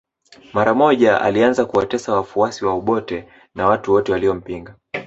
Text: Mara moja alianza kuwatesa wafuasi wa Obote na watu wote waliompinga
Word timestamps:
Mara 0.53 0.73
moja 0.73 1.21
alianza 1.21 1.65
kuwatesa 1.65 2.13
wafuasi 2.13 2.65
wa 2.65 2.73
Obote 2.73 3.27
na 3.55 3.65
watu 3.67 3.91
wote 3.93 4.11
waliompinga 4.11 4.75